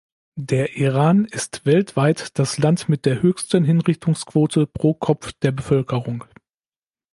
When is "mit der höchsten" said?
2.89-3.63